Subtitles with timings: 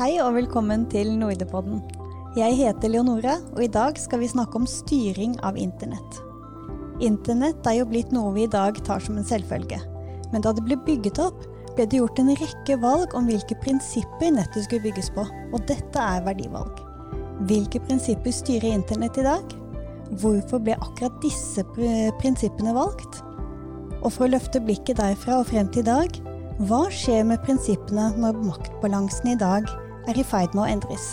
[0.00, 1.82] Hei og velkommen til Nordepodden.
[2.32, 6.14] Jeg heter Leonora, og i dag skal vi snakke om styring av internett.
[7.04, 9.76] Internett er jo blitt noe vi i dag tar som en selvfølge.
[10.32, 11.42] Men da det ble bygget opp,
[11.74, 16.06] ble det gjort en rekke valg om hvilke prinsipper nettet skulle bygges på, og dette
[16.14, 16.80] er verdivalg.
[17.52, 19.52] Hvilke prinsipper styrer internett i dag?
[20.24, 23.20] Hvorfor ble akkurat disse prinsippene valgt?
[24.00, 26.18] Og for å løfte blikket derfra og frem til i dag,
[26.64, 29.68] hva skjer med prinsippene når maktbalansen i dag
[30.08, 31.12] er i ferd med å endres?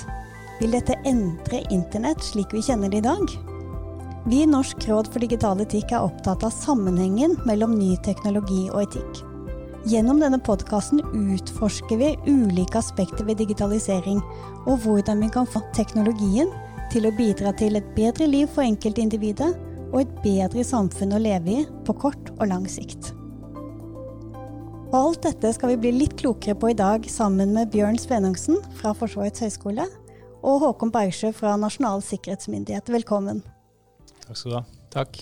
[0.62, 3.34] Vil dette endre internett slik vi kjenner det i dag?
[4.28, 8.82] Vi i Norsk råd for digital etikk er opptatt av sammenhengen mellom ny teknologi og
[8.88, 9.22] etikk.
[9.88, 14.20] Gjennom denne podkasten utforsker vi ulike aspekter ved digitalisering,
[14.68, 16.52] og hvordan vi kan få teknologien
[16.92, 19.54] til å bidra til et bedre liv for enkeltindividet
[19.94, 23.14] og et bedre samfunn å leve i på kort og lang sikt.
[24.88, 28.62] Og alt dette skal vi bli litt klokere på i dag sammen med Bjørn Svenungsen
[28.80, 29.84] fra Forsvarets høgskole
[30.48, 32.88] og Håkon Bergsjø fra Nasjonal sikkerhetsmyndighet.
[32.96, 33.42] Velkommen.
[34.24, 34.64] Takk skal du ha.
[34.96, 35.20] Takk.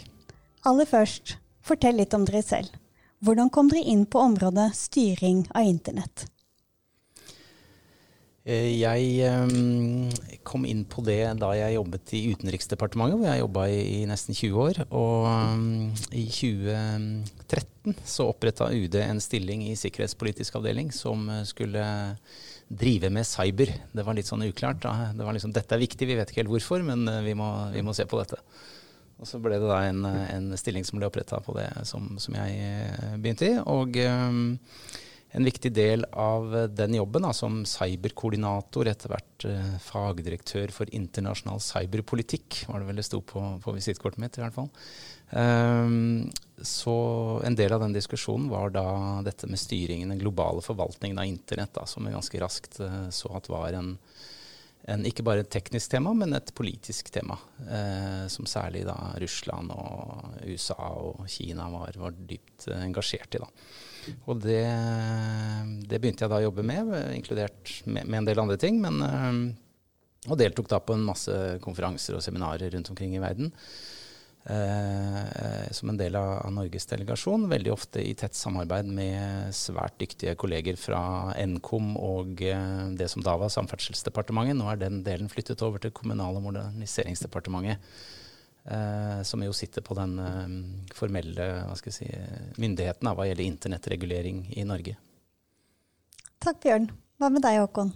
[0.70, 2.78] Aller først, fortell litt om dere selv.
[3.26, 6.28] Hvordan kom dere inn på området styring av internett?
[8.46, 10.12] Eh, jeg ehm,
[10.46, 14.60] kom inn på det da jeg jobbet i Utenriksdepartementet, hvor jeg jobba i, nesten 20
[14.62, 14.80] år.
[14.94, 15.64] Og ehm,
[16.14, 21.86] i 2013 så oppretta UD en stilling i sikkerhetspolitisk avdeling som eh, skulle
[22.70, 23.74] drive med cyber.
[23.98, 24.86] Det var litt sånn uklart.
[24.86, 27.50] Det var liksom, Dette er viktig, vi vet ikke helt hvorfor, men eh, vi må,
[27.74, 28.38] vi må se på dette.
[29.18, 32.36] Og så ble det da en, en stilling som ble oppretta på det som, som,
[32.36, 33.54] jeg begynte i.
[33.64, 33.96] Og
[35.36, 40.92] en viktig del av eh, den jobben da, som cyberkoordinator, etter hvert eh, fagdirektør for
[40.96, 44.72] internasjonal cyberpolitikk, var det vel det sto på, på visittkortet mitt i hvert fall.
[45.36, 46.30] Um,
[46.62, 46.96] så
[47.44, 48.86] en del av den diskusjonen var da
[49.26, 53.34] dette med styringen, den globale forvaltningen av internett, da, som vi ganske raskt uh, så
[53.36, 53.96] at var en,
[54.92, 57.38] en, ikke bare et teknisk tema, men et politisk tema.
[57.66, 63.42] Eh, som særlig da Russland og USA og Kina var, var dypt uh, engasjert i.
[63.42, 63.50] da.
[64.30, 64.62] Og det,
[65.90, 68.78] det, begynte jeg da å jobbe med, inkludert med, med en del andre ting.
[68.84, 71.36] Men, eh, og deltok da på en masse
[71.66, 73.54] konferanser og seminarer rundt omkring i verden.
[74.46, 79.98] Eh, som en del av, av, Norges delegasjon, veldig ofte i tett samarbeid med svært
[79.98, 81.00] dyktige kolleger fra
[81.34, 84.60] Nkom og eh, det som da var Samferdselsdepartementet.
[84.60, 87.82] Nå er den delen flyttet over til Kommunal- og moderniseringsdepartementet.
[88.66, 90.54] Eh, som jo sitter på den eh,
[90.98, 91.50] formelle
[91.86, 92.08] si,
[92.58, 94.96] myndigheten hva gjelder internettregulering i Norge.
[96.42, 96.88] Takk, Bjørn.
[97.22, 97.94] Hva med deg, Håkon?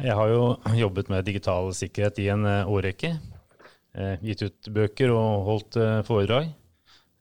[0.00, 0.46] Jeg har jo
[0.76, 3.12] jobbet med digital sikkerhet i en eh, årrekke.
[3.94, 6.48] Eh, gitt ut bøker og holdt eh, foredrag.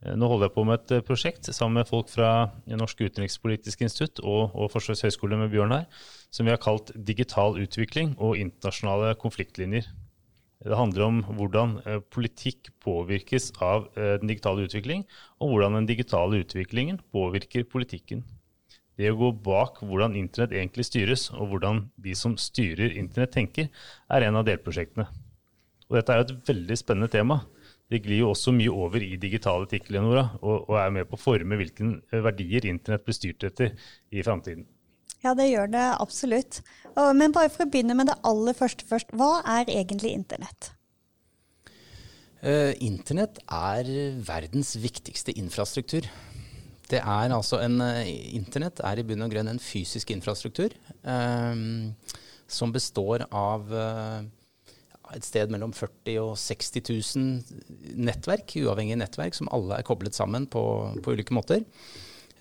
[0.02, 4.24] Eh, nå holder jeg på med et prosjekt sammen med folk fra Norsk utenrikspolitisk institutt
[4.24, 5.84] og, og Forsvarets høgskole med Bjørn her,
[6.34, 9.86] som vi har kalt Digital utvikling og internasjonale konfliktlinjer.
[10.64, 11.74] Det handler om hvordan
[12.16, 15.02] politikk påvirkes av den digitale utvikling,
[15.44, 18.22] og hvordan den digitale utviklingen påvirker politikken.
[18.96, 23.68] Det å gå bak hvordan internett egentlig styres, og hvordan de som styrer internett tenker,
[24.08, 25.10] er en av delprosjektene.
[25.94, 27.44] Og dette er jo et veldig spennende tema.
[27.94, 31.20] Det glir jo også mye over i digital etikk, Leonora, og, og er med på
[31.20, 31.92] å forme hvilke
[32.26, 33.76] verdier internett blir styrt etter
[34.10, 34.66] i framtiden.
[35.22, 36.64] Ja, det gjør det absolutt.
[36.98, 39.14] Men bare for å begynne med det aller første først.
[39.14, 40.74] Hva er egentlig internett?
[42.42, 43.88] Uh, internett er
[44.26, 46.10] verdens viktigste infrastruktur.
[46.90, 48.02] Det er altså en, uh,
[48.36, 50.74] Internett er i bunn og grunn en fysisk infrastruktur
[51.06, 51.94] um,
[52.50, 54.26] som består av uh,
[55.16, 56.82] et sted mellom 40 og 60
[57.18, 60.64] 000 nettverk, uavhengige nettverk, som alle er koblet sammen på,
[61.04, 61.66] på ulike måter.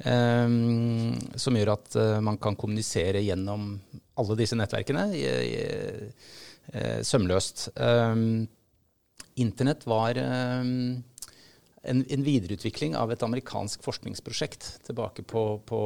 [0.03, 3.77] Um, som gjør at uh, man kan kommunisere gjennom
[4.19, 6.27] alle disse nettverkene uh,
[7.07, 7.69] sømløst.
[7.77, 8.49] Um,
[9.41, 11.03] Internett var um,
[11.83, 15.81] en, en, videreutvikling av et amerikansk forskningsprosjekt tilbake på, på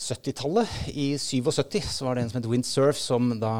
[0.00, 0.68] 70-tallet.
[0.86, 3.52] I 77 så var det en som het Windsurf, som da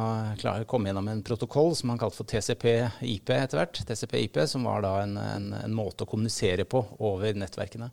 [0.69, 3.82] kom gjennom en protokoll som han kalte for TCP-IP etter hvert.
[3.87, 7.91] TCP-IP, Som var da en, en, en måte å kommunisere på over nettverkene.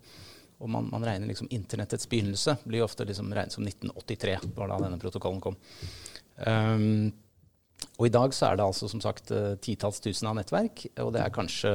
[0.63, 4.37] Og man, man, regner liksom internettets begynnelse blir ofte liksom regnet som 1983.
[4.55, 5.59] Var da denne protokollen kom.
[6.39, 7.11] Um,
[7.97, 11.11] og i dag så er det altså som sagt uh, titalls tusen av nettverk, og
[11.13, 11.73] det er kanskje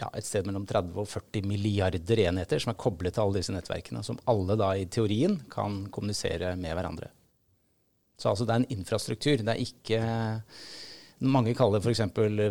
[0.00, 3.54] ja, et sted mellom 30 og 40 milliarder enheter som er koblet til alle disse
[3.54, 7.10] nettverkene, som alle da i teorien kan kommunisere med hverandre.
[8.20, 9.40] Så altså det er en infrastruktur.
[9.40, 10.00] Det er ikke
[11.20, 12.02] mange kaller f.eks.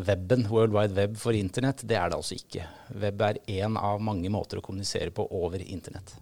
[0.07, 1.83] weben, World Wide Web, for internett.
[1.85, 2.65] Det er det altså ikke.
[3.01, 6.15] Web er én av mange måter å kommunisere på over internett.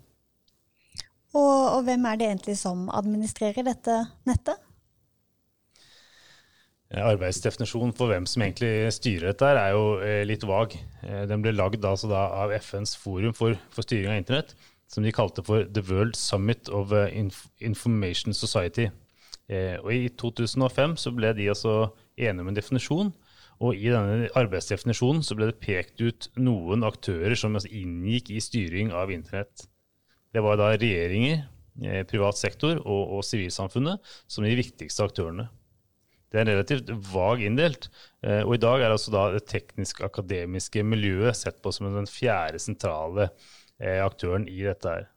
[1.36, 4.64] Og, og hvem er det egentlig som administrerer dette nettet?
[6.88, 10.72] Arbeidsdefinisjonen for hvem som egentlig styrer dette, er jo eh, litt vag.
[11.04, 14.54] Eh, den ble lagd altså av FNs forum for, for, styring av internett,
[14.88, 17.12] som de kalte for The World Summit of eh,
[17.60, 18.88] Information Society.
[19.48, 23.14] Og I 2005 så ble de altså enige om en definisjon,
[23.64, 28.42] og i denne arbeidsdefinisjonen så ble det pekt ut noen aktører som altså inngikk i
[28.44, 29.64] styring av internett.
[30.36, 31.46] Det var da regjeringer,
[32.12, 35.48] privat sektor og sivilsamfunnet som de viktigste aktørene.
[36.32, 37.88] Det er relativt vag inndelt.
[38.26, 42.60] Eh, og i dag er altså da det teknisk-akademiske miljøet sett på som den fjerde
[42.60, 43.30] sentrale
[43.80, 45.08] eh, aktøren i dette her.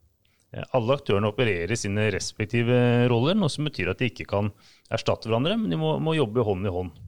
[0.55, 2.79] Eh, alle aktørene opererer i sine respektive
[3.11, 4.53] roller, noe som betyr at de ikke kan
[4.91, 6.99] erstatte hverandre, men de må, må jobbe hånd i hånd.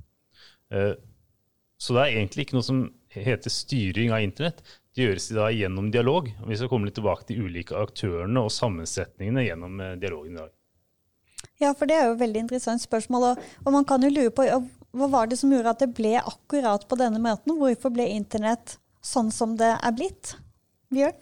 [0.72, 2.78] Så det er egentlig ikke noe som
[3.12, 4.62] heter styring av internett.
[4.94, 6.30] Det gjøres da gjennom dialog.
[6.40, 10.54] og Vi skal komme litt tilbake til ulike aktørene og sammensetningene gjennom dialogen i dag.
[11.62, 13.32] Ja, for det er jo et veldig interessant spørsmål.
[13.32, 14.46] Og, og man kan jo lure på
[14.92, 17.56] hva var det som gjorde at det ble akkurat på denne måten?
[17.56, 20.34] Hvorfor ble internett sånn som det er blitt?
[20.92, 21.16] Bjørn?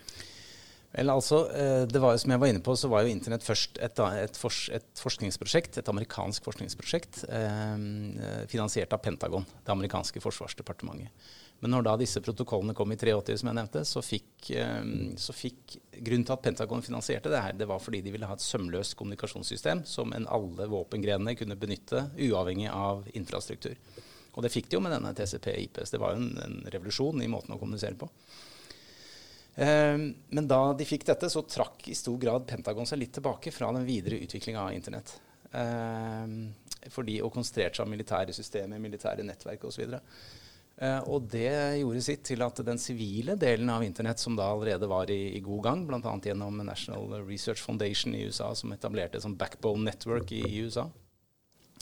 [0.91, 3.45] Vel, altså, eh, det var jo Som jeg var inne på, så var jo Internett
[3.47, 10.23] først et, et, fors, et forskningsprosjekt, et amerikansk forskningsprosjekt, eh, finansiert av Pentagon, det amerikanske
[10.25, 11.15] forsvarsdepartementet.
[11.61, 14.85] Men når da disse protokollene kom i 83, som jeg nevnte, så fikk, eh,
[15.21, 18.33] så fikk Grunnen til at Pentagon finansierte det her, det var fordi de ville ha
[18.33, 23.77] et sømløst kommunikasjonssystem som en alle våpengrenene kunne benytte, uavhengig av infrastruktur.
[24.33, 25.93] Og det fikk de jo med denne TCP-IPS.
[25.93, 28.09] Det var jo en, en, revolusjon i måten å kommunisere på.
[29.61, 33.53] Eh, men da de fikk dette, så trakk i stor grad Pentagon seg litt tilbake
[33.53, 35.19] fra den videre utviklinga av internett.
[35.53, 36.37] Eh,
[36.89, 39.99] fordi, og konsentrerte seg om militære systemer, militære nettverk osv.
[40.81, 41.51] Uh, og det
[41.83, 45.43] gjorde sitt til at den sivile delen av internett, som da allerede var i, i
[45.45, 46.15] god gang, bl.a.
[46.25, 50.87] gjennom National Research Foundation i USA, som etablerte et sånt backbone network i, i USA.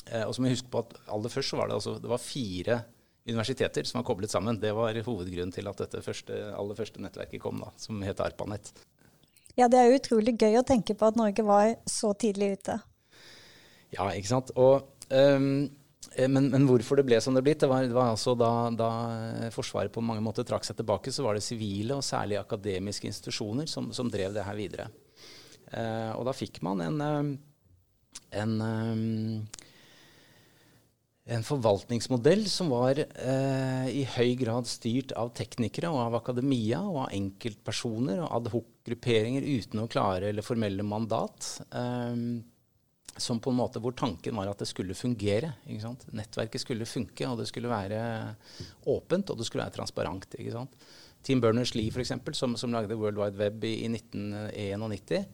[0.09, 2.11] Uh, og så må vi huske på at aller først så var det, altså, det
[2.11, 2.83] var fire
[3.29, 4.59] universiteter som var koblet sammen.
[4.59, 8.73] Det var hovedgrunnen til at dette første, aller første nettverket kom, da, som het ARPANET.
[9.59, 12.81] Ja, det er utrolig gøy å tenke på at Norge var så tidlig ute.
[13.95, 14.51] Ja, ikke sant.
[14.59, 18.13] Og um, Eh, men, men, hvorfor det ble som det blitt, det var, det var
[18.15, 18.91] altså da, da,
[19.55, 23.69] Forsvaret på mange måter trakk seg tilbake, så var det sivile og særlig akademiske institusjoner
[23.71, 24.89] som, som drev det her videre.
[25.73, 27.29] Eh, og da fikk man en, eh,
[28.41, 29.67] en, eh,
[31.37, 37.03] en forvaltningsmodell som var eh, i høy grad styrt av teknikere og av akademia og
[37.05, 41.59] av enkeltpersoner og adhocgrupperinger uten noe klare eller formelle mandat.
[41.69, 42.15] Eh,
[43.23, 45.53] som på en måte hvor tanken var at det skulle fungere.
[45.67, 48.01] Nettverket skulle funke, og det skulle være
[48.91, 50.39] åpent og det skulle være transparent.
[51.27, 55.27] Tim Berners-Lee, f.eks., som, som lagde World Wide Web i, i 1991,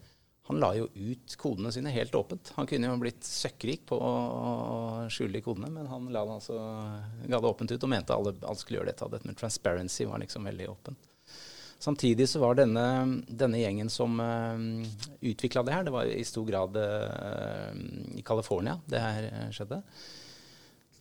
[0.47, 2.53] han la jo ut kodene sine helt åpent.
[2.59, 4.11] Han kunne jo blitt søkkrik på å
[5.13, 6.59] skjule de kodene, men han la det altså,
[7.25, 9.09] ga det åpent ut og mente alle, alle skulle gjøre dette.
[9.15, 11.09] Dette med transparency var liksom veldig åpent.
[11.85, 12.85] Samtidig så var denne,
[13.29, 17.75] denne gjengen som uh, eh, utvikla det her, det var i stor grad uh,
[18.17, 19.83] i California det her eh, skjedde.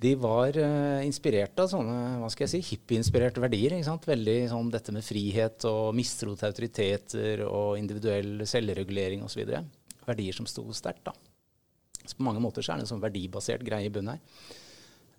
[0.03, 3.77] De var uh, inspirert av sånne hva skal jeg si, hippie-inspirerte verdier.
[3.77, 4.09] ikke sant?
[4.11, 9.55] Veldig sånn dette med frihet og mistro til autoriteter og individuell selvregulering osv.
[10.03, 11.05] Verdier som sto sterkt.
[11.07, 11.15] da.
[12.03, 14.49] Så på mange måter så er det en sånn verdibasert greie i bunnen her.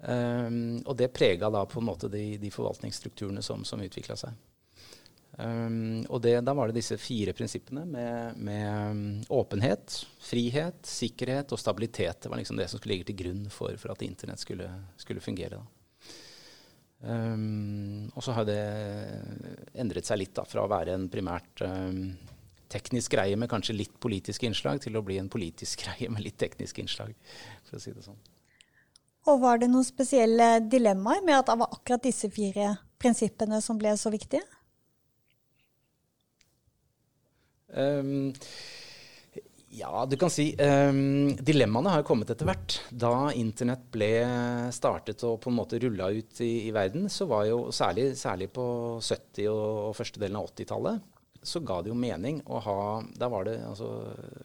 [0.05, 4.37] Um, og det prega da på en måte de, de forvaltningsstrukturene som, som utvikla seg.
[5.37, 11.55] Um, og det, da var det disse fire prinsippene med, med um, åpenhet, frihet, sikkerhet
[11.55, 12.23] og stabilitet.
[12.23, 14.69] Det var liksom det som skulle ligge til grunn for, for at internett skulle,
[15.01, 15.59] skulle fungere.
[17.05, 18.61] Um, og så har det
[19.75, 21.65] endret seg litt da, fra å være en primært
[22.75, 26.39] teknisk greie med kanskje litt politiske innslag, til å bli en politisk greie med litt
[26.41, 27.15] tekniske innslag,
[27.67, 28.23] for å si det sånn.
[29.31, 33.79] Og var det noen spesielle dilemmaer med at det var akkurat disse fire prinsippene som
[33.81, 34.45] ble så viktige?
[37.75, 38.33] Um,
[39.75, 42.77] ja, du kan si um, Dilemmaene har kommet etter hvert.
[42.91, 44.11] Da internett ble
[44.75, 48.53] startet og på en måte rulla ut i, i, verden, så var jo særlig, særlig
[48.55, 48.67] på
[49.03, 51.11] 70- og, første delen av 80-tallet,
[51.45, 53.29] så ga det jo mening å ha, det,
[53.67, 53.91] altså,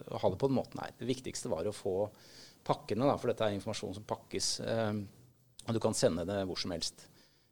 [0.10, 0.98] å ha det på den måten her.
[0.98, 1.96] Det viktigste var å få
[2.66, 4.50] pakkene, da, for dette er informasjon som pakkes.
[4.66, 5.06] Um,
[5.68, 7.06] og du kan sende det hvor som helst.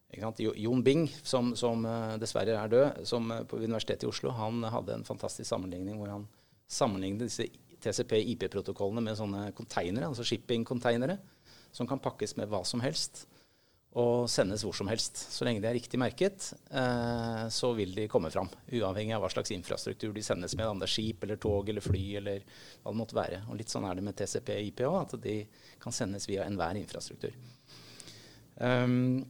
[0.10, 4.64] Jon Bing, som, som, eh, dessverre er død, som eh, på Universitetet i Oslo, han
[4.64, 6.28] hadde en fantastisk sammenligning hvor han
[6.68, 7.48] sammenlignet disse
[7.84, 11.18] TCP-IP-protokollene med sånne containere, altså shipping-containere,
[11.76, 13.28] som kan pakkes med hva som helst.
[13.98, 15.18] og sendes hvor som helst.
[15.34, 18.50] Så lenge de er riktig merket, eh, så vil de komme fram.
[18.70, 21.82] Uavhengig av hva slags infrastruktur de sendes med, om det er skip eller tog eller
[21.82, 22.44] fly eller
[22.84, 23.40] hva det måtte være.
[23.50, 25.40] Og litt sånn er det med TCP-IP òg, at de
[25.82, 27.34] kan sendes via enhver infrastruktur.
[28.60, 29.26] Um,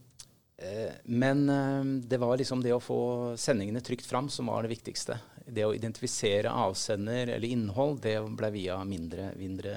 [1.04, 3.00] men eh, det var liksom det å få
[3.38, 5.20] sendingene trygt fram som var det viktigste.
[5.46, 9.76] Det å identifisere avsender eller innhold, det ble via mindre, mindre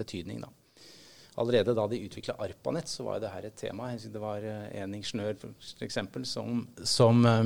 [0.00, 0.50] betydning, da
[1.34, 3.88] allerede da de utvikla ARPANET, så var det her et tema.
[3.98, 5.98] Det var eh, en ingeniør f.eks.
[6.30, 7.44] som, som eh,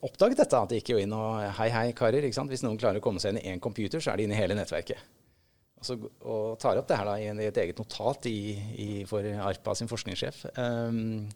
[0.00, 0.60] oppdaget dette.
[0.60, 2.24] At de gikk jo inn og Hei, hei, karer.
[2.24, 4.40] Hvis noen klarer å komme seg inn i én computer, så er de inne i
[4.40, 5.19] hele nettverket.
[5.80, 5.96] Og, så,
[6.28, 9.88] og tar opp det her da, i, et eget notat i, i, for ARPA sin
[9.88, 10.42] forskningssjef.
[10.60, 11.30] Um,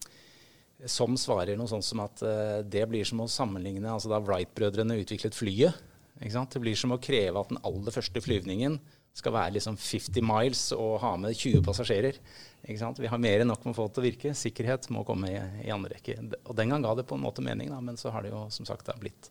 [0.90, 4.98] som svarer noe sånt som at uh, det blir som å sammenligne altså Da Wright-brødrene
[5.00, 5.80] utviklet flyet.
[6.20, 8.76] Det blir som å kreve at den aller første flyvningen
[9.14, 12.18] skal være liksom 50 miles og ha med 20 passasjerer.
[12.66, 14.32] Vi har mer enn nok med å få til å virke.
[14.36, 15.36] Sikkerhet må komme i,
[15.66, 16.18] i andre rekke.
[16.44, 18.44] Og den gang ga det på en måte mening, da, men så har det jo
[18.54, 19.30] som sagt blitt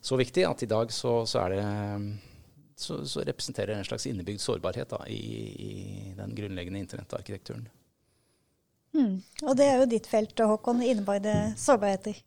[0.00, 1.62] så viktig at i dag så, så, det,
[2.80, 5.72] så, så representerer det en slags innebygd sårbarhet da, i, i,
[6.18, 7.68] den grunnleggende internettarkitekturen.
[8.96, 9.18] Mm.
[9.44, 10.82] Og det er jo ditt felt, Håkon.
[10.86, 12.22] Innebygde sårbarheter.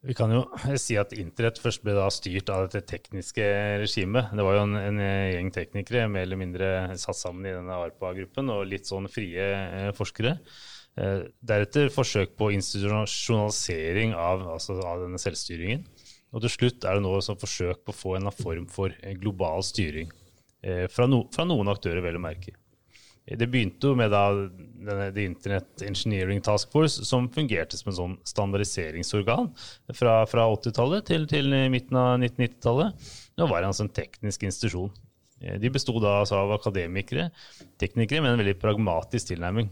[0.00, 0.44] Vi kan jo
[0.80, 3.46] si at internett først ble da styrt av dette tekniske
[3.82, 4.32] regimet.
[4.32, 6.70] Det var jo en, en gjeng teknikere mer eller mindre
[7.00, 10.38] satt sammen i denne ARPA-gruppen, og litt sånn frie eh, forskere.
[10.98, 15.84] Eh, deretter forsøk på institusjonalisering av, altså av, denne selvstyringen.
[16.30, 19.64] Og til slutt er det nå som forsøk på å få en form for global
[19.66, 20.10] styring.
[20.62, 22.54] Eh, fra, no, fra noen aktører, vel å merke.
[23.30, 27.98] Det begynte jo med da denne, The Internet Engineering Task Force, som fungerte som en
[27.98, 29.50] sånn standardiseringsorgan
[29.94, 33.12] fra, fra 80-tallet til, til, midten av 1990-tallet.
[33.38, 34.90] Nå var altså en teknisk institusjon.
[35.40, 37.28] Eh, de besto altså av akademikere,
[37.80, 39.70] teknikere, med en veldig pragmatisk tilnærming.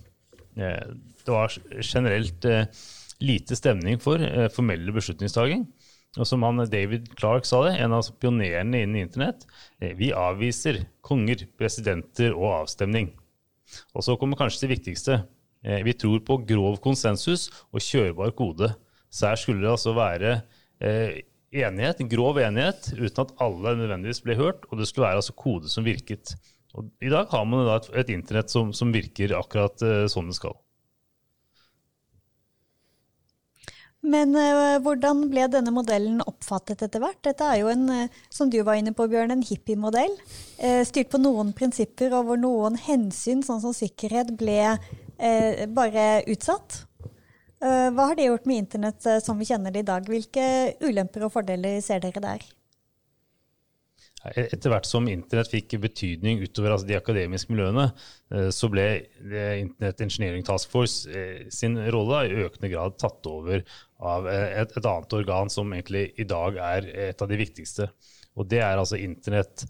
[0.56, 2.70] Eh, det var generelt eh,
[3.24, 4.22] lite stemning for
[4.54, 5.66] formelle beslutningstaking.
[6.18, 9.46] Og som han David Clark sa det, en av pionerene innen internett,
[9.78, 13.12] vi avviser konger, presidenter og avstemning.
[13.94, 15.22] Og så kommer kanskje det viktigste.
[15.64, 18.70] Eh, vi tror på grov konsensus og kjørbar kode.
[19.10, 20.38] Så her skulle det altså være
[20.84, 21.24] eh,
[21.64, 25.72] enighet, grov enighet, uten at alle nødvendigvis ble hørt, og det skulle være altså kode
[25.72, 26.36] som virket.
[26.76, 29.80] Og I dag har man et, et internett som, som virker akkurat
[30.12, 30.58] sånn det skal.
[34.08, 37.20] Men uh, hvordan ble denne modellen oppfattet etter hvert?
[37.26, 40.14] Dette er jo en, uh, som du var inne på, Bjørn, en hippiemodell.
[40.62, 44.76] Uh, styrt på noen prinsipper og hvor noen hensyn, sånn som sikkerhet, ble
[45.74, 46.84] bare utsatt.
[47.58, 50.06] hva har det gjort med internett som vi kjenner det i dag?
[50.06, 50.44] Hvilke
[50.78, 52.44] ulemper og fordeler ser dere der?
[54.26, 57.84] Etter hvert som internett fikk betydning utover altså de akademiske miljøene,
[58.34, 58.86] eh, så ble
[59.22, 63.62] Internet Engineering Task Force eh, sin rolle i økende grad tatt over
[64.02, 67.86] av eh, et, et, annet organ som egentlig i dag er et av de viktigste.
[68.38, 69.66] Og det er altså Internet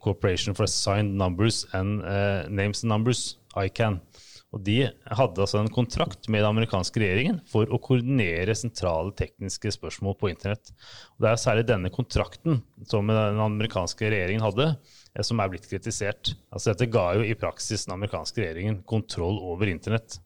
[0.00, 2.00] Corporation for Assigned Numbers and
[2.48, 3.98] Names and Numbers, ICANN.
[4.54, 9.72] Og De hadde altså en kontrakt med den amerikanske regjeringen for å koordinere sentrale tekniske
[9.74, 10.70] spørsmål på internett.
[11.16, 14.68] Og Det er særlig denne kontrakten som den amerikanske regjeringen hadde,
[15.14, 16.36] eh, som er blitt kritisert.
[16.52, 20.20] Altså Dette ga jo i praksis den amerikanske regjeringen kontroll over internett.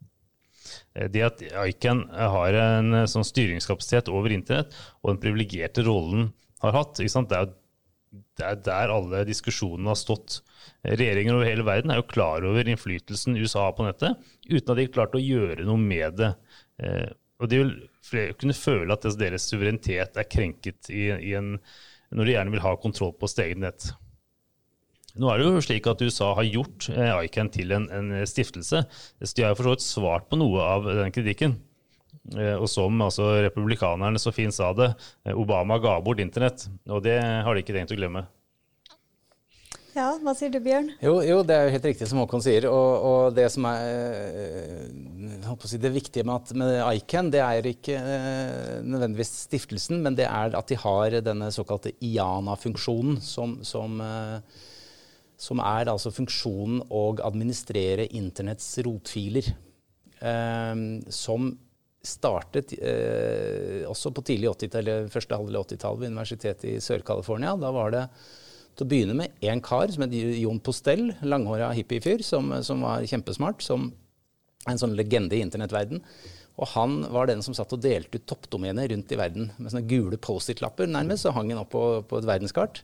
[0.95, 6.77] Eh, det at ICAN har en sånn styringskapasitet over internett, og den privilegerte rollen har
[6.77, 7.55] hatt, det er jo
[8.11, 10.41] det er der alle diskusjonene har stått.
[10.87, 14.79] Regjeringer over hele verden er jo klar over innflytelsen USA har på nettet, uten at
[14.79, 16.33] de har klart å gjøre noe med det.
[16.83, 21.57] Eh, og de vil kunne føle at deres suverenitet er krenket i, i en,
[22.11, 23.91] når de gjerne vil ha kontroll på sitt eget nett.
[25.19, 28.85] Nå er det jo slik at USA har gjort eh, ICAN til en, en stiftelse,
[28.87, 31.59] så de har jo for så vidt svart på noe av den kritikken.
[32.37, 34.91] Eh, og som altså, republikanerne så fint sa det,
[35.25, 36.67] eh, Obama ga bort internett.
[36.89, 38.27] Og det har de ikke tenkt å glemme.
[39.97, 40.93] Ja, Hva sier du, Bjørn?
[41.03, 42.69] Jo, jo, det er jo helt riktig som Håkon sier.
[42.71, 43.87] Og, og det som er
[44.45, 47.99] eh, si, det viktige med, at, med ICAN, det er ikke
[48.85, 53.97] nødvendigvis stiftelsen, men det er at de har denne såkalte IANA-funksjonen, som, som,
[55.35, 59.51] som, er altså funksjonen å administrere internetts rotfiler.
[61.11, 61.51] som
[62.05, 67.57] startet eh, også på tidlig 80 eller første halvdel 80-tallet ved Universitetet i Sør-California.
[67.59, 68.05] Da var det
[68.79, 73.07] til å begynne med én kar som het Jon Postell, langhåra hippiefyr, som, som var
[73.11, 73.65] kjempesmart.
[73.67, 73.91] som
[74.69, 76.03] En sånn legende i internettverden.
[76.59, 79.87] Og han var den som satt og delte ut toppdomener rundt i verden med sånne
[79.91, 80.91] gule Post-It-lapper.
[80.91, 82.83] Nærmest så hang han opp på, på et verdenskart.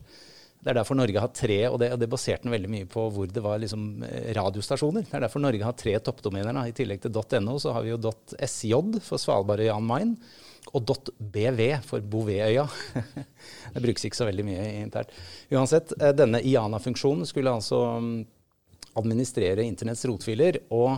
[0.65, 3.27] Det er derfor Norge har tre, og det, det baserte den veldig mye på hvor
[3.29, 5.03] det var liksom eh, radiostasjoner.
[5.05, 6.57] Det er derfor Norge har tre toppdomener.
[6.65, 7.13] I tillegg til
[7.45, 8.73] .no så har vi jo .sj
[9.05, 10.15] for Svalbard og Jan Mayen.
[10.73, 10.89] Og
[11.21, 12.65] .bv for Bouvetøya.
[13.75, 15.13] det brukes ikke så veldig mye internt.
[15.53, 18.17] Uansett, eh, denne IANA-funksjonen skulle altså mm,
[18.97, 20.63] administrere internetts rotfiler.
[20.73, 20.97] og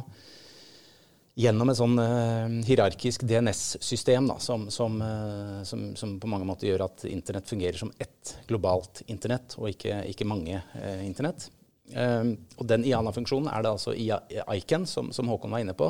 [1.38, 6.88] gjennom et sånn uh, hierarkisk DNS-system som, som, uh, som, som, på mange måter gjør
[6.88, 11.52] at internett fungerer som ett globalt internett, og ikke, ikke mange uh, internett.
[11.88, 15.88] og den IANA-funksjonen er det altså ICAN, som, som, Håkon var inne på,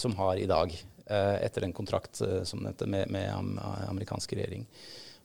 [0.00, 0.72] som har i dag,
[1.10, 3.58] etter en kontrakt som dette med, med
[3.90, 4.64] amerikansk regjering.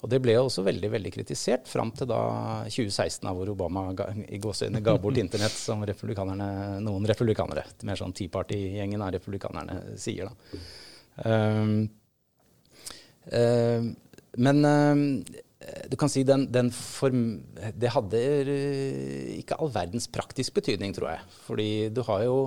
[0.04, 2.20] Og det ble jo også veldig veldig kritisert fram til da
[2.68, 8.14] 2016, hvor Obama ga, i gåsøgne ga bort internett, som republikanerne, noen republikanere, mer sånn
[8.16, 10.30] Tea Party-gjengen av republikanerne, sier.
[10.30, 10.62] da.
[11.26, 11.88] Um,
[13.32, 13.90] um,
[14.46, 15.04] men um,
[15.90, 17.42] du kan si den, den form,
[17.74, 18.22] Det hadde
[19.40, 21.26] ikke all verdens praktisk betydning, tror jeg.
[21.48, 22.38] Fordi du har jo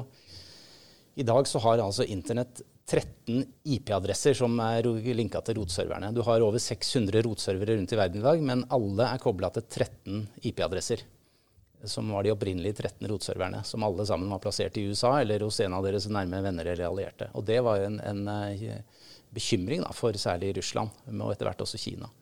[1.19, 4.87] I dag så har altså internett 13 IP-adresser som er
[5.19, 6.13] linka til rotserverne.
[6.15, 9.65] Du har over 600 rotservere rundt i verden i dag, men alle er kobla til
[9.67, 11.03] 13 IP-adresser.
[11.91, 15.59] Som var de opprinnelige 13 rotserverne, som alle sammen var plassert i USA eller hos
[15.65, 17.29] en av deres nærme venner eller allierte.
[17.35, 19.03] Og det var en, en uh,
[19.35, 22.13] bekymring da, for særlig Russland, og etter hvert også Kina.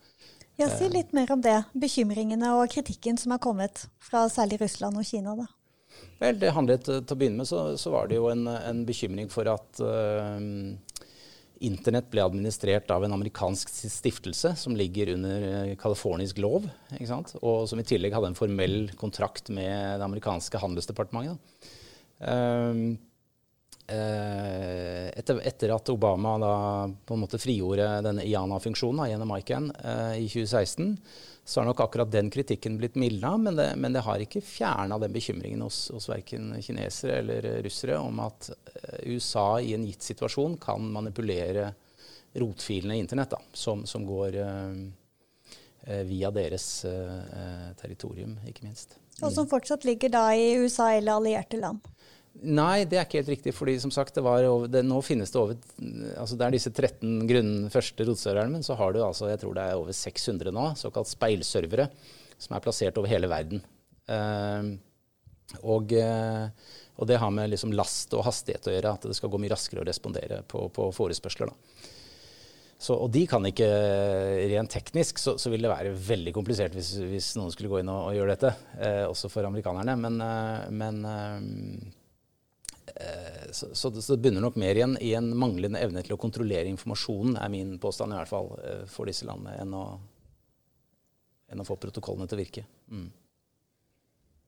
[0.56, 1.58] Ja, Si litt mer om det.
[1.76, 5.36] Bekymringene og kritikken som har kommet fra særlig Russland og Kina.
[5.36, 5.50] da.
[6.22, 8.84] Vel, det handlet eh, Til å begynne med så, så var det jo en, en
[8.88, 10.38] bekymring for at uh,
[11.66, 16.66] Internett ble administrert av en amerikansk stiftelse som ligger under californisk lov,
[17.40, 21.40] og som i tillegg hadde en formell kontrakt med det amerikanske handelsdepartementet.
[22.20, 23.00] Uh,
[23.86, 26.54] etter, etter, at Obama da
[27.06, 29.68] på en måte frigjorde denne IANA-funksjonen gjennom ICAN
[30.18, 30.96] i 2016,
[31.48, 35.12] så har nok akkurat den kritikken blitt mildna, men men det har ikke fjerna den
[35.14, 40.56] bekymringen hos, hos verken kinesere eller russere om at eh, USA i en gitt situasjon
[40.58, 41.68] kan manipulere
[42.34, 48.98] rotfilene i internett, da, som, som, går eh, via deres eh, territorium, ikke minst.
[49.22, 51.86] Og som fortsatt ligger da i USA eller allierte land?
[52.44, 53.54] Nei, det er ikke helt riktig.
[53.56, 55.56] fordi som sagt, det over, det, nå finnes det over
[56.20, 59.56] altså Det er disse 13 grunn, første rotserverne, men så har du altså, jeg tror
[59.56, 61.88] det er over 600 nå, såkalt speilservere,
[62.38, 63.64] som er plassert over hele verden.
[64.06, 64.76] Uh,
[65.62, 66.46] og, uh,
[66.98, 69.54] og, det har med liksom last og hastighet å gjøre, at det skal gå mye
[69.54, 71.50] raskere å respondere på, på forespørsler.
[71.50, 71.92] da.
[72.76, 73.66] Så, og de kan ikke
[74.52, 77.88] Rent teknisk så, så vil det være veldig komplisert hvis, hvis, noen skulle gå inn
[77.88, 79.94] og, og gjøre dette, eh, også for amerikanerne.
[79.96, 81.46] Men, eh, men eh,
[81.96, 82.05] Eh,
[83.50, 86.70] så, så, det, så, bunner nok mer igjen i en manglende evne til å kontrollere
[86.70, 89.84] informasjonen, er min påstand i hvert fall, eh, for disse landene, enn å,
[91.52, 92.66] enn å få protokollene til å virke.
[92.92, 93.06] Mm.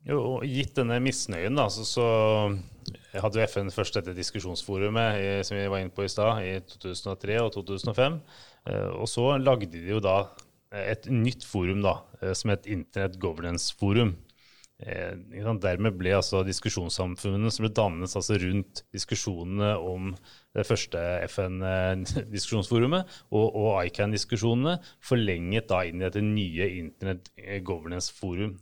[0.08, 2.06] Jo, gitt denne misnøyen, da, så, så
[3.18, 6.60] hadde jo FN først dette diskusjonsforumet i, som vi var inne på i stad, i
[6.78, 8.20] 2003 og 2005.
[8.70, 10.20] Eh, og så lagde de jo da
[10.68, 11.94] et nytt forum da,
[12.36, 14.18] som het Internet Governance Forum.
[14.78, 15.16] Eh,
[15.58, 20.12] dermed ble altså diskusjonssamfunnet som ble dannet altså rundt diskusjonene om
[20.54, 27.32] det første FN-diskusjonsforumet og, og ICAN-diskusjonene, forlenget da inn i dette nye Internet
[27.66, 28.54] Governance Forum.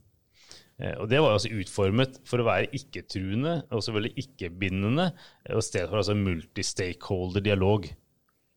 [0.81, 5.11] Eh, og Det var altså utformet for å være ikke-truende og selvfølgelig ikke-bindende,
[5.53, 7.93] og stedet for altså multi-stakeholder-dialog.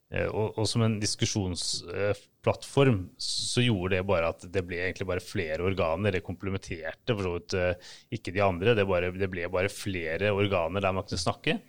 [0.09, 5.23] Eh, og, og, som en diskusjonsplattform så gjorde det bare at det ble egentlig bare
[5.23, 6.17] flere organer.
[6.17, 8.75] Det komplementerte for så vidt eh, ikke de andre.
[8.77, 11.59] Det, bare, det, ble bare flere organer der man kunne snakke.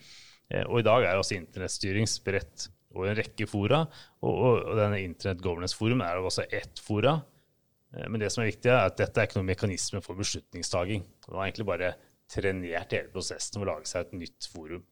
[0.49, 3.85] Eh, og i dag er altså internettstyring spredt over en rekke fora.
[4.25, 7.21] Og, og, og denne Internett Governance Forum er også ett fora.
[7.91, 11.03] Men det som er viktig, er at dette er ikke noen mekanisme for beslutningstaking.
[11.25, 11.89] Det var egentlig bare
[12.31, 14.85] trenert hele prosessen med å lage seg et nytt forum.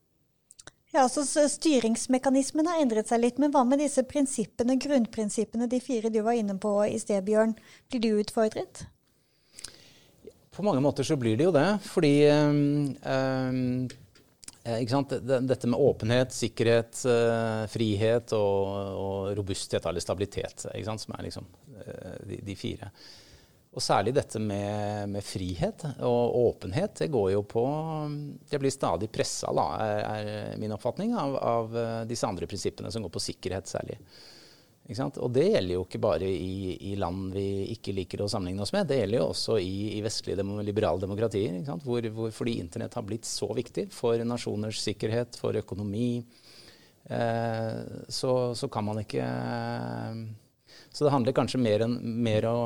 [0.90, 6.08] Ja, så Styringsmekanismen har endret seg litt, men hva med disse prinsippene, grunnprinsippene, de fire
[6.08, 7.52] du var inne på i sted, Bjørn?
[7.92, 8.86] Blir du utfordret?
[10.56, 13.88] På mange måter så blir det jo det, fordi um,
[14.68, 21.46] Dette med åpenhet, sikkerhet, uh, frihet og, og, robusthet eller stabilitet, som er liksom
[21.78, 22.90] uh, de, de, fire.
[23.76, 26.94] Og særlig dette med, med, frihet og åpenhet.
[27.02, 27.64] Det går jo på
[28.48, 33.04] Det blir stadig pressa, er, er min oppfatning, av, av, eh, disse andre prinsippene som
[33.04, 33.98] går på sikkerhet særlig.
[34.88, 38.72] Og det gjelder jo ikke bare i, i, land vi ikke liker å sammenligne oss
[38.72, 38.88] med.
[38.88, 41.60] Det gjelder jo også i, i vestlige dem, liberale demokratier.
[41.84, 46.22] Hvor, hvor, fordi internett har blitt så viktig for nasjoners sikkerhet, for økonomi.
[47.04, 47.76] Eh,
[48.08, 49.28] så, så, kan man ikke
[50.88, 52.58] Så det handler kanskje mer, en, mer å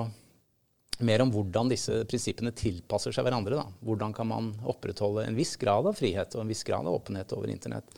[1.06, 3.58] mer om hvordan disse prinsippene tilpasser seg hverandre.
[3.60, 3.66] Da.
[3.86, 7.34] Hvordan kan man opprettholde en viss grad av frihet og en viss grad av åpenhet
[7.36, 7.94] over internett,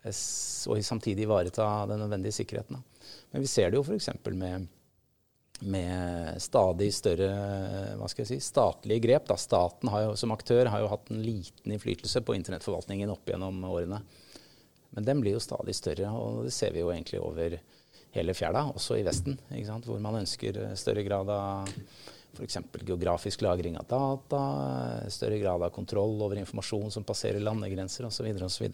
[0.00, 2.78] og samtidig ivareta den nødvendige sikkerheten.
[2.78, 3.08] Da.
[3.34, 4.12] Men vi ser det jo f.eks.
[4.32, 4.68] med
[5.60, 7.28] med stadig større
[8.00, 9.26] hva skal jeg si, statlige grep.
[9.28, 9.36] Da.
[9.36, 14.00] Staten jo, som aktør har jo hatt en liten innflytelse på internettforvaltningen opp gjennom årene.
[14.96, 17.58] Men den blir jo stadig større, og det ser vi jo egentlig over
[18.16, 19.36] hele fjæra, også i Vesten.
[19.84, 21.68] Hvor man ønsker større grad av
[22.34, 22.58] F.eks.
[22.86, 24.40] geografisk lagring av data,
[25.10, 28.30] større grad av kontroll over informasjon som passerer landegrenser osv.
[28.46, 28.68] osv.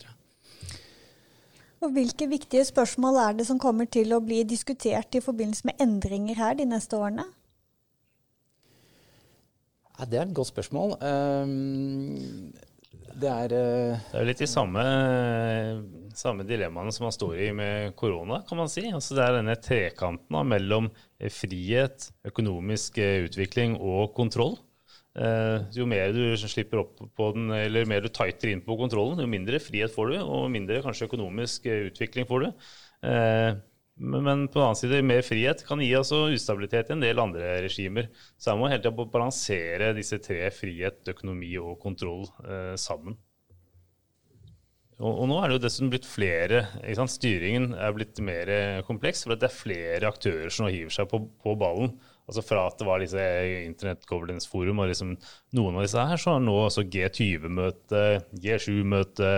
[1.85, 5.83] Og hvilke viktige spørsmål er det som kommer til å bli diskutert i forbindelse med
[5.83, 7.27] endringer her de neste årene?
[9.97, 10.97] Ja, det er et godt spørsmål.
[11.01, 12.53] Um,
[13.16, 14.83] det er uh, Det er jo litt de samme,
[16.16, 18.85] samme, dilemmaene som man står i med korona, kan man si.
[18.90, 20.90] Altså det er denne trekanten mellom
[21.33, 24.59] frihet, økonomisk eh, utvikling og kontroll.
[25.72, 29.31] Jo mer du slipper opp på den, eller mer du tighter inn på kontrollen, jo
[29.33, 32.50] mindre frihet får du, og mindre kanskje økonomisk utvikling får du.
[33.96, 37.22] Uh, men på den annen side, mer frihet kan gi altså ustabilitet i en del
[37.22, 38.11] andre regimer.
[38.37, 43.16] Så her må hele tida balansere disse tre, frihet, økonomi og kontroll, eh, sammen.
[44.96, 46.62] Og, og, nå er det jo dessuten blitt flere.
[47.12, 48.52] Styringen er blitt mer
[48.88, 51.92] kompleks, for det er flere aktører som hiver seg på, på ballen.
[52.26, 53.24] Altså Fra at det var disse
[53.62, 55.12] Internet Governance Forum og liksom
[55.54, 58.00] noen av disse her, så har nå også G20-møte,
[58.42, 59.35] G7-møte,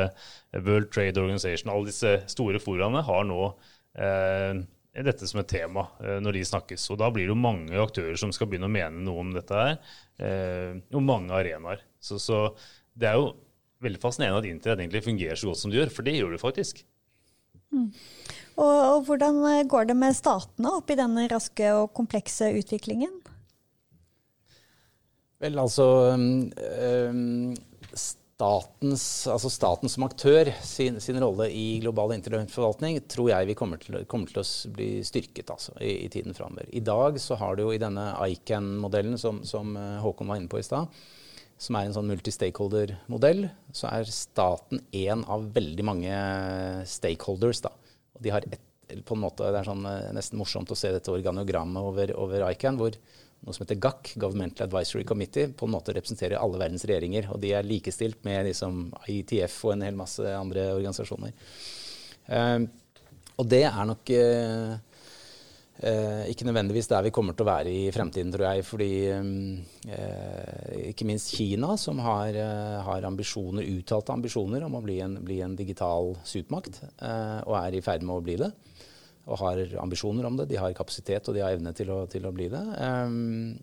[0.57, 6.19] World Trade Organization, alle disse store foraene har nå eh, dette som et tema eh,
[6.23, 6.89] når de snakkes.
[6.93, 9.59] Og da blir det jo mange aktører som skal begynne å mene noe om dette
[9.59, 9.77] her,
[10.23, 11.85] eh, og mange arenaer.
[12.01, 12.47] Så, så,
[12.99, 13.33] det er jo
[13.85, 16.43] veldig fascinerende at internett egentlig fungerer så godt som det gjør, for det gjør det
[16.43, 16.83] faktisk.
[17.75, 17.89] Mm.
[18.59, 23.13] Og, og, hvordan går det med statene oppi denne raske og komplekse utviklingen?
[25.39, 25.85] Vel, altså
[26.19, 27.53] um,
[28.39, 33.81] statens, altså staten som aktør sin, sin rolle i global internettforvaltning tror jeg vi kommer
[33.83, 36.69] til, kommer til å bli styrket altså, i, i, tiden framover.
[36.71, 40.51] I dag så har du jo i denne ICAN-modellen som, som, eh, Håkon var inne
[40.53, 40.87] på i stad,
[41.59, 46.23] som er en sånn multi-stakeholder-modell, så er staten én av veldig mange
[46.87, 47.65] stakeholders.
[47.67, 47.75] da.
[48.15, 48.63] Og de har et,
[49.03, 52.47] på en måte, Det er sånn, eh, nesten morsomt å se dette organogrammet over, over
[52.53, 53.03] ICAN, hvor
[53.47, 57.31] noe som heter GAC, Governmental Advisory Committee, på en måte representerer alle verdens regjeringer.
[57.33, 61.33] Og de er likestilt med liksom, ITF og en hel masse andre organisasjoner.
[62.29, 62.67] Uh,
[63.39, 67.87] og det er nok uh, uh, ikke nødvendigvis der vi kommer til å være i
[67.95, 68.67] fremtiden, tror jeg.
[68.67, 69.31] Fordi um,
[70.91, 72.37] ikke minst Kina, som har,
[72.85, 76.83] har, ambisjoner, uttalte ambisjoner om å bli en, bli en digital supermakt,
[77.47, 78.53] og er i ferd med å bli det
[79.29, 80.49] og har ambisjoner om det.
[80.49, 82.63] De har kapasitet og de har evne til å, til å bli det.
[82.81, 83.59] Um,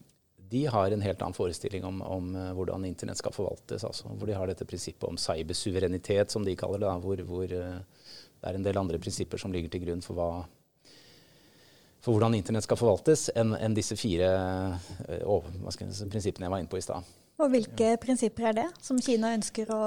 [0.49, 3.85] de har en helt annen forestilling om, om uh, hvordan internett skal forvaltes.
[3.87, 6.91] Altså, hvor de har dette prinsippet om cybersuverenitet, som de kaller det.
[6.91, 10.19] Da, hvor, hvor uh, det er en del andre prinsipper som ligger til grunn for,
[10.19, 10.45] hva,
[12.05, 16.71] for hvordan internett skal forvaltes, enn en disse fire uh, jeg, prinsippene jeg var inne
[16.71, 17.13] på i stad.
[17.41, 19.83] Og hvilke prinsipper er det som Kina ønsker å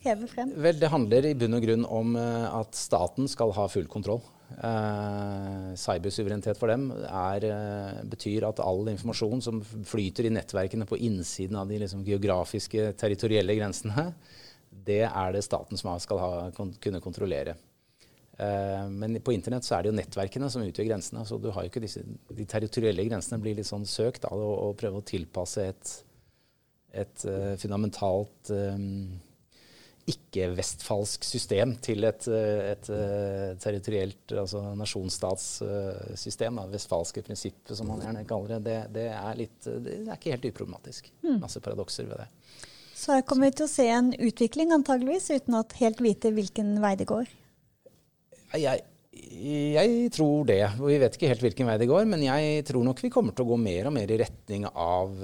[0.00, 0.56] heve frem?
[0.56, 4.24] Vel, Det handler i bunn og grunn om at staten skal ha full kontroll.
[4.58, 10.98] Uh, cybersuverenitet for dem er, uh, betyr at all informasjon som flyter i nettverkene på
[11.06, 14.08] innsiden av de liksom, geografiske, territorielle grensene,
[14.70, 16.32] det er det staten som skal ha,
[16.82, 17.54] kunne kontrollere.
[18.40, 21.24] Uh, men på internett så er det jo nettverkene som utgjør grensene.
[21.24, 24.74] så du har jo ikke disse, De territorielle grensene blir litt sånn søkt av å,
[24.76, 25.96] prøve å tilpasse et,
[27.06, 27.26] et
[27.62, 29.14] fundamentalt um,
[30.08, 36.60] ikke-vestfalsk system til et, eh, et, et eh, territorielt, altså nasjonsstatssystem.
[36.72, 38.60] Vestfalske prinsippet, som man gjerne kaller det.
[38.66, 41.12] Det, det, er, litt, det er ikke helt uproblematisk.
[41.24, 41.40] Mm.
[41.44, 42.28] Masse paradokser ved det.
[43.00, 46.74] Så her kommer vi til å se en utvikling, antageligvis, uten å helt vite hvilken
[46.82, 47.30] vei det går?
[48.60, 50.60] Jeg, jeg tror det.
[50.78, 53.42] Vi vet ikke helt hvilken vei det går, men jeg tror nok vi kommer til
[53.42, 55.14] å gå mer og mer i retning av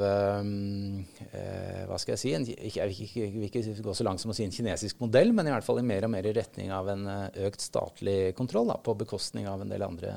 [0.41, 2.33] um, uh, Hva skal jeg si?
[2.35, 5.31] En, jeg vil ikke, vil ikke, gå så langt som å si en kinesisk modell,
[5.37, 8.33] men i hvert fall i mer og mer i retning av en uh, økt statlig
[8.39, 10.15] kontroll da, på bekostning av en del andre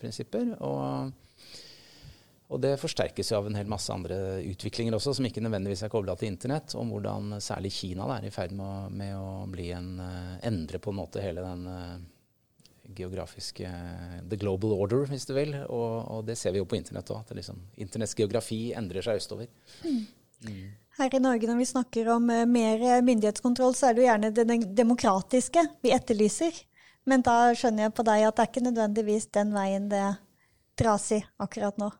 [0.00, 0.54] prinsipper.
[0.64, 1.50] Og,
[2.48, 5.92] og det forsterkes jo av en hel masse andre utviklinger også, som ikke nødvendigvis er
[5.92, 9.92] kobla til internett, om hvordan særlig Kina er i ferd med å, med å en,
[10.54, 11.68] endre på en måte hele den
[12.96, 13.70] geografiske
[14.30, 15.54] The global order, hvis du vil.
[15.66, 17.30] Og, og det ser vi jo på internett òg.
[17.36, 19.50] Liksom, Internetts geografi endrer seg østover.
[19.84, 20.00] Mm.
[20.48, 20.64] Mm.
[21.00, 24.32] Her i Norge når vi snakker om uh, mer myndighetskontroll, så er det jo gjerne
[24.36, 26.64] det demokratiske vi etterlyser.
[27.08, 30.04] Men da skjønner jeg på deg at det er ikke nødvendigvis den veien det
[30.80, 31.90] dras i akkurat nå.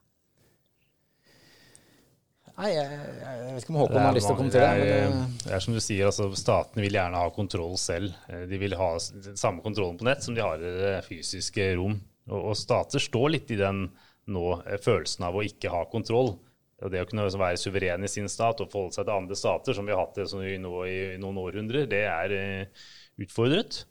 [2.61, 4.69] Nei, jeg, jeg, vet ikke om Håkon har lyst til å kommentere.
[4.77, 8.13] Det er, men, det er som du sier, altså Statene vil gjerne ha kontroll selv.
[8.29, 8.91] Eh, de vil ha
[9.25, 11.97] den samme kontrollen på nett som de har i det fysiske rom.
[12.29, 13.87] Og, og stater står litt i den
[14.31, 16.35] nå eh, følelsen av å ikke ha kontroll.
[16.81, 19.77] Og det å kunne være suveren i sin stat og forholde seg til andre stater,
[19.77, 20.29] som vi har hatt det
[20.61, 22.87] nå i, noen århundrer, det er uh,
[23.21, 23.83] utfordret.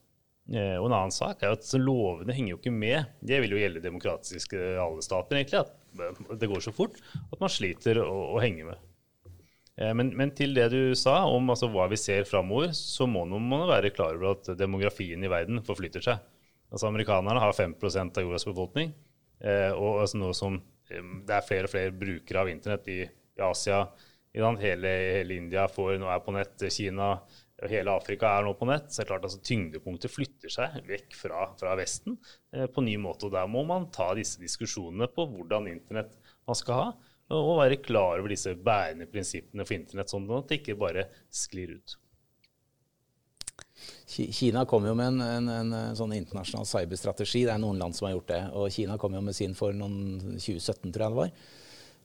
[0.49, 3.12] Uh, og en annen sak er at lovene henger jo ikke med.
[3.21, 5.62] Det vil jo gjelde demokratiske alle stater, egentlig.
[5.62, 5.79] at
[6.39, 8.86] det går så fort at man sliter å, å henge med.
[9.80, 13.25] Eh, men, men, til det du sa om altså, hva vi ser framover, så må
[13.30, 16.25] man være klar over at demografien i verden forflytter seg.
[16.69, 18.93] Altså, amerikanerne har 5% av jordas befolkning.
[19.39, 20.60] Eh, og altså, nå som
[20.91, 23.86] eh, det er flere og flere brukere av internett i, i Asia,
[24.36, 27.15] i hele, hele, India får, nå er på nett, Kina
[27.67, 31.15] hele Afrika er nå på nett, så er det klart altså, tyngdepunktet flytter seg vekk
[31.17, 32.17] fra, fra Vesten
[32.56, 33.28] eh, på ny måte.
[33.28, 36.15] og Der må man ta disse diskusjonene på hvordan internett
[36.48, 36.89] man skal ha,
[37.30, 41.76] og, være klar over disse bærende prinsippene for internett, sånn at det ikke bare sklir
[41.78, 41.98] ut.
[44.10, 47.43] Kina kom jo med en, en, en, sånn internasjonal cyberstrategi.
[47.45, 48.39] Det er noen land som har gjort det.
[48.58, 51.34] Og Kina kom jo med sin for noen 2017, tror jeg det var.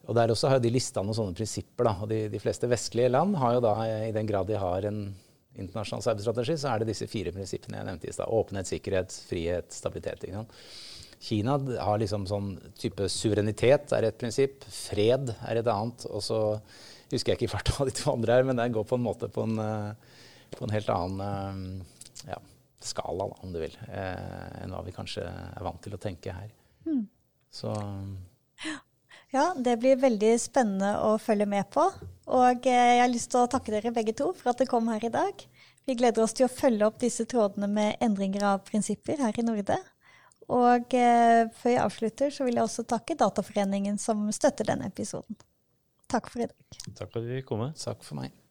[0.05, 1.88] Og Der også har de lista noen sånne prinsipper.
[1.88, 4.90] da, og de, de, fleste vestlige land har jo da, i den grad de har
[4.90, 5.07] en
[5.55, 8.33] internasjonal cyberstrategi, så er det disse fire prinsippene jeg nevnte i stad.
[8.35, 10.27] Åpenhet, sikkerhet, frihet, stabilitet.
[11.25, 14.67] Kina har liksom sånn type suverenitet er et prinsipp.
[14.69, 16.07] Fred er et annet.
[16.11, 16.40] Og så
[17.12, 19.07] husker jeg ikke i farta hva de to andre er, men det går på en
[19.07, 20.19] måte på en, eh,
[20.57, 22.40] på en helt annen eh, ja,
[22.85, 26.51] skala, om du vil, eh, enn hva vi kanskje er vant til å tenke her.
[26.88, 27.07] Mm.
[27.55, 27.71] Så
[28.64, 28.79] ja,
[29.59, 31.88] det blir veldig spennende å følge med på.
[32.35, 34.88] Og eh, jeg har lyst til å takke dere begge to for at dere kom
[34.92, 35.42] her i dag.
[35.85, 39.44] Vi gleder oss til å følge opp disse trådene med endringer av prinsipper her i
[39.44, 39.81] Norde.
[40.55, 45.37] Og eh, før jeg avslutter, så vil jeg også takke Dataforeningen som støtter denne episoden.
[46.11, 46.81] Takk for i dag.
[46.94, 47.66] Takk for at vi kom.
[47.81, 48.44] Takk for meg.